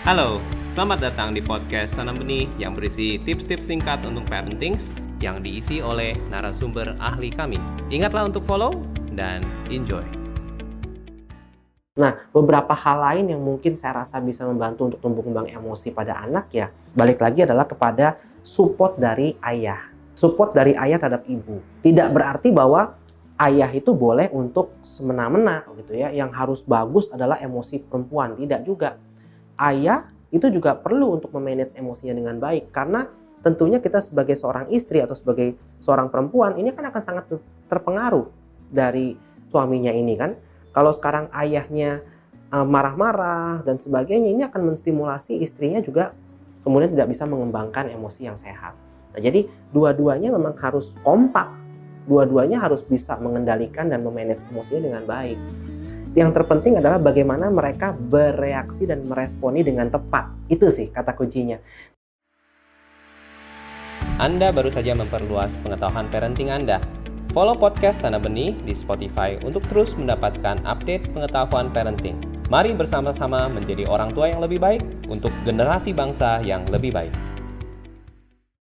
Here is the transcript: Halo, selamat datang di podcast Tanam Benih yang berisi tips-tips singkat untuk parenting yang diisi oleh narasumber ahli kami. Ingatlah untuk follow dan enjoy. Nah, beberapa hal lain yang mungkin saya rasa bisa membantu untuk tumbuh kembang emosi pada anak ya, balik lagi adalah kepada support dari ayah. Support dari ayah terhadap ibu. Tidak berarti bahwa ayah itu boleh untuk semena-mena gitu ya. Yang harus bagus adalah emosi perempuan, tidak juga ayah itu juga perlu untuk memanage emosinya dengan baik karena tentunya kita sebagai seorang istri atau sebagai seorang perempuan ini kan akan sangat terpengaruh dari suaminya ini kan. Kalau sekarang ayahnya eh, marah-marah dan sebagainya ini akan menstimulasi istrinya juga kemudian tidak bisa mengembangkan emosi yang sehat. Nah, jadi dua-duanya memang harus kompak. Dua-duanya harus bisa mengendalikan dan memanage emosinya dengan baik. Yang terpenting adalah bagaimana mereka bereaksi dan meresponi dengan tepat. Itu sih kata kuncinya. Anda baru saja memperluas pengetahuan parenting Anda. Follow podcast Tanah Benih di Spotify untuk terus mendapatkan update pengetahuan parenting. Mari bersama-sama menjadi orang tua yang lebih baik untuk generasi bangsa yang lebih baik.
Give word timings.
Halo, 0.00 0.40
selamat 0.72 1.12
datang 1.12 1.36
di 1.36 1.44
podcast 1.44 1.92
Tanam 1.92 2.24
Benih 2.24 2.48
yang 2.56 2.72
berisi 2.72 3.20
tips-tips 3.20 3.68
singkat 3.68 4.00
untuk 4.00 4.24
parenting 4.32 4.80
yang 5.20 5.44
diisi 5.44 5.84
oleh 5.84 6.16
narasumber 6.32 6.96
ahli 6.96 7.28
kami. 7.28 7.60
Ingatlah 7.92 8.32
untuk 8.32 8.40
follow 8.48 8.80
dan 9.12 9.44
enjoy. 9.68 10.00
Nah, 12.00 12.16
beberapa 12.32 12.72
hal 12.72 12.96
lain 12.96 13.36
yang 13.36 13.44
mungkin 13.44 13.76
saya 13.76 14.00
rasa 14.00 14.24
bisa 14.24 14.48
membantu 14.48 14.88
untuk 14.88 15.04
tumbuh 15.04 15.20
kembang 15.20 15.52
emosi 15.52 15.92
pada 15.92 16.24
anak 16.24 16.48
ya, 16.48 16.72
balik 16.96 17.20
lagi 17.20 17.44
adalah 17.44 17.68
kepada 17.68 18.16
support 18.40 18.96
dari 18.96 19.36
ayah. 19.44 19.84
Support 20.16 20.56
dari 20.56 20.72
ayah 20.80 20.96
terhadap 20.96 21.28
ibu. 21.28 21.60
Tidak 21.84 22.08
berarti 22.08 22.48
bahwa 22.56 22.96
ayah 23.36 23.68
itu 23.68 23.92
boleh 23.92 24.32
untuk 24.32 24.80
semena-mena 24.80 25.68
gitu 25.76 25.92
ya. 25.92 26.08
Yang 26.08 26.30
harus 26.32 26.60
bagus 26.64 27.04
adalah 27.12 27.36
emosi 27.36 27.84
perempuan, 27.84 28.40
tidak 28.40 28.64
juga 28.64 28.96
ayah 29.60 30.08
itu 30.30 30.46
juga 30.48 30.78
perlu 30.78 31.18
untuk 31.18 31.34
memanage 31.34 31.74
emosinya 31.76 32.14
dengan 32.14 32.38
baik 32.38 32.70
karena 32.70 33.10
tentunya 33.40 33.80
kita 33.80 34.04
sebagai 34.04 34.36
seorang 34.36 34.68
istri 34.70 35.00
atau 35.00 35.16
sebagai 35.16 35.56
seorang 35.80 36.12
perempuan 36.12 36.60
ini 36.60 36.70
kan 36.76 36.86
akan 36.92 37.02
sangat 37.02 37.24
terpengaruh 37.66 38.28
dari 38.70 39.16
suaminya 39.50 39.90
ini 39.90 40.14
kan. 40.14 40.36
Kalau 40.70 40.94
sekarang 40.94 41.26
ayahnya 41.34 42.04
eh, 42.52 42.66
marah-marah 42.66 43.66
dan 43.66 43.80
sebagainya 43.82 44.30
ini 44.30 44.42
akan 44.46 44.72
menstimulasi 44.72 45.42
istrinya 45.42 45.82
juga 45.82 46.14
kemudian 46.62 46.92
tidak 46.92 47.10
bisa 47.10 47.24
mengembangkan 47.24 47.88
emosi 47.90 48.28
yang 48.28 48.36
sehat. 48.36 48.76
Nah, 49.10 49.18
jadi 49.18 49.48
dua-duanya 49.74 50.30
memang 50.30 50.54
harus 50.60 50.94
kompak. 51.02 51.50
Dua-duanya 52.06 52.58
harus 52.62 52.82
bisa 52.84 53.18
mengendalikan 53.18 53.90
dan 53.90 54.02
memanage 54.06 54.46
emosinya 54.50 54.86
dengan 54.86 55.02
baik. 55.08 55.38
Yang 56.10 56.42
terpenting 56.42 56.74
adalah 56.74 56.98
bagaimana 56.98 57.54
mereka 57.54 57.94
bereaksi 57.94 58.82
dan 58.82 59.06
meresponi 59.06 59.62
dengan 59.62 59.86
tepat. 59.86 60.26
Itu 60.50 60.66
sih 60.74 60.90
kata 60.90 61.14
kuncinya. 61.14 61.54
Anda 64.18 64.50
baru 64.50 64.74
saja 64.74 64.90
memperluas 64.98 65.54
pengetahuan 65.62 66.10
parenting 66.10 66.50
Anda. 66.50 66.82
Follow 67.30 67.54
podcast 67.54 68.02
Tanah 68.02 68.18
Benih 68.18 68.58
di 68.66 68.74
Spotify 68.74 69.38
untuk 69.46 69.62
terus 69.70 69.94
mendapatkan 69.94 70.58
update 70.66 71.14
pengetahuan 71.14 71.70
parenting. 71.70 72.18
Mari 72.50 72.74
bersama-sama 72.74 73.46
menjadi 73.46 73.86
orang 73.86 74.10
tua 74.10 74.34
yang 74.34 74.42
lebih 74.42 74.58
baik 74.58 74.82
untuk 75.06 75.30
generasi 75.46 75.94
bangsa 75.94 76.42
yang 76.42 76.66
lebih 76.74 76.90
baik. 76.90 77.29